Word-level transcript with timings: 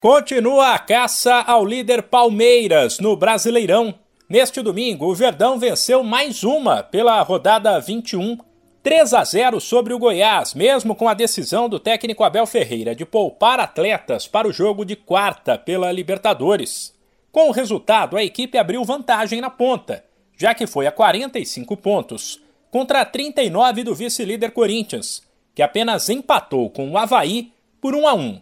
Continua 0.00 0.74
a 0.74 0.78
caça 0.78 1.40
ao 1.40 1.64
líder 1.64 2.04
Palmeiras 2.04 3.00
no 3.00 3.16
Brasileirão. 3.16 3.92
Neste 4.28 4.62
domingo, 4.62 5.06
o 5.06 5.14
Verdão 5.14 5.58
venceu 5.58 6.04
mais 6.04 6.44
uma 6.44 6.84
pela 6.84 7.20
rodada 7.22 7.80
21, 7.80 8.38
3 8.80 9.12
a 9.12 9.24
0 9.24 9.60
sobre 9.60 9.92
o 9.92 9.98
Goiás, 9.98 10.54
mesmo 10.54 10.94
com 10.94 11.08
a 11.08 11.14
decisão 11.14 11.68
do 11.68 11.80
técnico 11.80 12.22
Abel 12.22 12.46
Ferreira 12.46 12.94
de 12.94 13.04
poupar 13.04 13.58
atletas 13.58 14.28
para 14.28 14.46
o 14.46 14.52
jogo 14.52 14.84
de 14.84 14.94
quarta 14.94 15.58
pela 15.58 15.90
Libertadores. 15.90 16.94
Com 17.32 17.48
o 17.48 17.52
resultado, 17.52 18.16
a 18.16 18.22
equipe 18.22 18.56
abriu 18.56 18.84
vantagem 18.84 19.40
na 19.40 19.50
ponta, 19.50 20.04
já 20.36 20.54
que 20.54 20.68
foi 20.68 20.86
a 20.86 20.92
45 20.92 21.76
pontos, 21.76 22.40
contra 22.70 23.04
39 23.04 23.82
do 23.82 23.96
vice-líder 23.96 24.52
Corinthians, 24.52 25.24
que 25.56 25.60
apenas 25.60 26.08
empatou 26.08 26.70
com 26.70 26.88
o 26.88 26.96
Havaí 26.96 27.52
por 27.80 27.96
1 27.96 28.06
a 28.06 28.14
1. 28.14 28.40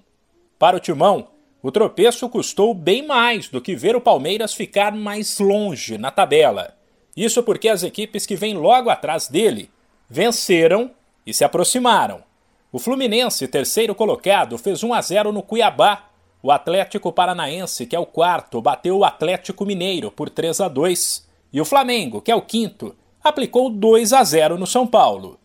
Para 0.58 0.76
o 0.76 0.80
Timão, 0.80 1.28
o 1.66 1.72
tropeço 1.72 2.28
custou 2.28 2.72
bem 2.72 3.04
mais 3.04 3.48
do 3.48 3.60
que 3.60 3.74
ver 3.74 3.96
o 3.96 4.00
Palmeiras 4.00 4.54
ficar 4.54 4.92
mais 4.92 5.40
longe 5.40 5.98
na 5.98 6.12
tabela. 6.12 6.76
Isso 7.16 7.42
porque 7.42 7.68
as 7.68 7.82
equipes 7.82 8.24
que 8.24 8.36
vêm 8.36 8.54
logo 8.54 8.88
atrás 8.88 9.26
dele 9.26 9.68
venceram 10.08 10.92
e 11.26 11.34
se 11.34 11.42
aproximaram. 11.42 12.22
O 12.70 12.78
Fluminense, 12.78 13.48
terceiro 13.48 13.96
colocado, 13.96 14.56
fez 14.56 14.84
1 14.84 14.94
a 14.94 15.02
0 15.02 15.32
no 15.32 15.42
Cuiabá. 15.42 16.04
O 16.40 16.52
Atlético 16.52 17.10
Paranaense, 17.10 17.84
que 17.84 17.96
é 17.96 17.98
o 17.98 18.06
quarto, 18.06 18.62
bateu 18.62 18.98
o 18.98 19.04
Atlético 19.04 19.66
Mineiro 19.66 20.12
por 20.12 20.30
3 20.30 20.60
a 20.60 20.68
2, 20.68 21.26
e 21.52 21.60
o 21.60 21.64
Flamengo, 21.64 22.20
que 22.20 22.30
é 22.30 22.36
o 22.36 22.42
quinto, 22.42 22.94
aplicou 23.24 23.68
2 23.70 24.12
a 24.12 24.22
0 24.22 24.56
no 24.56 24.68
São 24.68 24.86
Paulo. 24.86 25.36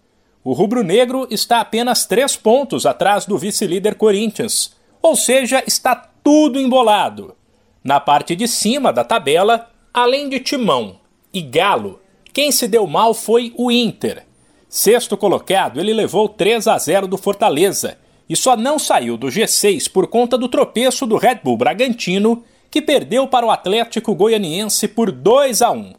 O 0.43 0.53
rubro-negro 0.53 1.27
está 1.31 1.62
apenas 1.62 2.05
três 2.05 2.35
pontos 2.35 2.85
atrás 2.85 3.26
do 3.26 3.40
vice-líder 3.40 3.95
Corinthians, 3.95 4.79
ou 5.01 5.15
seja, 5.15 5.63
está 5.65 6.10
tudo 6.23 6.59
embolado. 6.59 7.35
Na 7.84 7.99
parte 7.99 8.35
de 8.35 8.48
cima 8.48 8.93
da 8.93 9.03
tabela, 9.03 9.70
além 9.93 10.29
de 10.29 10.40
Timão 10.40 10.98
e 11.34 11.41
Galo, 11.41 11.99
quem 12.34 12.51
se 12.51 12.68
deu 12.68 12.85
mal 12.87 13.13
foi 13.13 13.54
o 13.57 13.71
Inter. 13.71 14.23
Sexto 14.70 15.18
colocado, 15.18 15.79
ele 15.79 15.93
levou 15.93 16.29
3 16.29 16.68
a 16.68 16.77
0 16.77 17.07
do 17.07 17.18
Fortaleza 17.18 17.98
e 18.29 18.35
só 18.35 18.55
não 18.55 18.79
saiu 18.79 19.18
do 19.18 19.27
G6 19.27 19.91
por 19.91 20.07
conta 20.07 20.37
do 20.37 20.48
tropeço 20.48 21.05
do 21.05 21.18
Red 21.18 21.40
Bull 21.43 21.57
Bragantino, 21.57 22.43
que 22.70 22.82
perdeu 22.82 23.27
para 23.27 23.45
o 23.45 23.51
Atlético 23.51 24.15
Goianiense 24.15 24.88
por 24.88 25.12
2 25.12 25.62
a 25.62 25.71
1. 25.71 25.93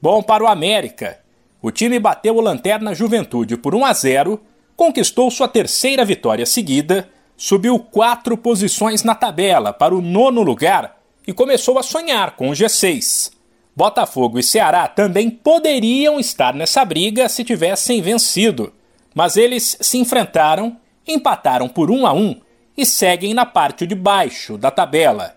Bom 0.00 0.22
para 0.22 0.44
o 0.44 0.46
América. 0.46 1.20
O 1.62 1.70
time 1.70 1.98
bateu 1.98 2.36
o 2.36 2.40
Lanterna 2.40 2.94
Juventude 2.94 3.56
por 3.56 3.74
1 3.74 3.86
a 3.86 3.92
0, 3.94 4.40
conquistou 4.76 5.30
sua 5.30 5.48
terceira 5.48 6.04
vitória 6.04 6.44
seguida 6.44 7.08
subiu 7.36 7.78
quatro 7.78 8.36
posições 8.36 9.02
na 9.02 9.14
tabela 9.14 9.72
para 9.72 9.94
o 9.94 10.00
nono 10.00 10.42
lugar 10.42 10.98
e 11.26 11.32
começou 11.32 11.78
a 11.78 11.82
sonhar 11.82 12.36
com 12.36 12.50
o 12.50 12.52
G6. 12.52 13.32
Botafogo 13.74 14.38
e 14.38 14.42
Ceará 14.42 14.86
também 14.86 15.30
poderiam 15.30 16.20
estar 16.20 16.54
nessa 16.54 16.84
briga 16.84 17.28
se 17.28 17.42
tivessem 17.42 18.02
vencido, 18.02 18.72
mas 19.14 19.36
eles 19.36 19.78
se 19.80 19.98
enfrentaram, 19.98 20.76
empataram 21.06 21.68
por 21.68 21.90
um 21.90 22.06
a 22.06 22.12
um 22.12 22.40
e 22.76 22.84
seguem 22.84 23.32
na 23.34 23.46
parte 23.46 23.86
de 23.86 23.94
baixo 23.94 24.58
da 24.58 24.70
tabela. 24.70 25.36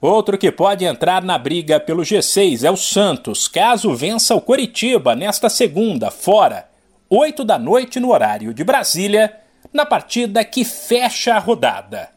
Outro 0.00 0.38
que 0.38 0.52
pode 0.52 0.84
entrar 0.84 1.22
na 1.22 1.38
briga 1.38 1.80
pelo 1.80 2.02
G6 2.02 2.64
é 2.64 2.70
o 2.70 2.76
Santos, 2.76 3.48
caso 3.48 3.94
vença 3.94 4.34
o 4.34 4.40
Coritiba 4.40 5.14
nesta 5.14 5.48
segunda, 5.48 6.10
fora, 6.10 6.68
8 7.08 7.44
da 7.44 7.58
noite 7.58 8.00
no 8.00 8.12
horário 8.12 8.52
de 8.52 8.64
Brasília 8.64 9.34
na 9.76 9.86
partida 9.86 10.44
que 10.44 10.64
fecha 10.64 11.34
a 11.34 11.38
rodada. 11.38 12.08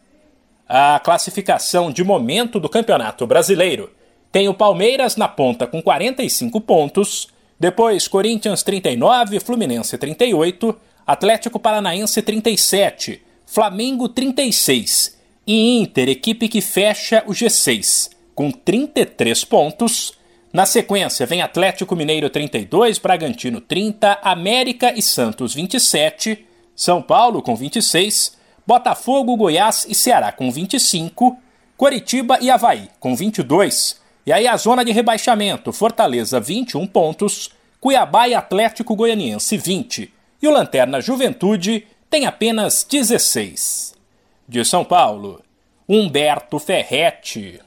A 0.68 1.00
classificação 1.00 1.92
de 1.92 2.04
momento 2.04 2.60
do 2.60 2.70
Campeonato 2.70 3.28
Brasileiro 3.28 3.92
tem 4.32 4.48
o 4.48 4.54
Palmeiras 4.54 5.16
na 5.16 5.28
ponta 5.28 5.68
com 5.68 5.82
45 5.82 6.62
pontos, 6.62 7.28
depois 7.60 8.08
Corinthians 8.08 8.64
39, 8.64 9.40
Fluminense 9.40 9.98
38, 9.98 10.76
Atlético 11.06 11.60
Paranaense 11.60 12.22
37, 12.22 13.22
Flamengo 13.46 14.08
36 14.08 15.18
e 15.46 15.80
Inter, 15.80 16.08
equipe 16.08 16.48
que 16.48 16.62
fecha 16.62 17.24
o 17.28 17.32
G6, 17.32 18.12
com 18.34 18.52
33 18.52 19.44
pontos. 19.44 20.14
Na 20.54 20.66
sequência 20.66 21.26
vem 21.26 21.42
Atlético 21.42 21.96
Mineiro 21.96 22.30
32, 22.30 23.00
Bragantino 23.00 23.60
30, 23.60 24.20
América 24.22 24.94
e 24.96 25.02
Santos 25.02 25.54
27, 25.56 26.46
são 26.80 27.02
Paulo 27.02 27.42
com 27.42 27.58
26, 27.58 28.38
Botafogo, 28.66 29.36
Goiás 29.36 29.86
e 29.90 29.94
Ceará 29.94 30.32
com 30.32 30.50
25, 30.50 31.38
Coritiba 31.76 32.38
e 32.40 32.50
Havaí 32.50 32.90
com 33.02 33.18
22. 33.18 34.00
E 34.26 34.32
aí 34.32 34.48
a 34.48 34.56
zona 34.56 34.86
de 34.86 34.94
rebaixamento, 34.94 35.74
Fortaleza 35.74 36.40
21 36.40 36.88
pontos, 36.88 37.50
Cuiabá 37.82 38.30
e 38.30 38.34
Atlético 38.34 38.96
Goianiense 38.96 39.58
20. 39.58 40.14
E 40.42 40.48
o 40.48 40.52
Lanterna 40.52 41.02
Juventude 41.02 41.86
tem 42.10 42.26
apenas 42.26 42.88
16. 42.90 43.94
De 44.48 44.64
São 44.64 44.86
Paulo, 44.86 45.44
Humberto 45.86 46.60
Ferretti. 46.60 47.60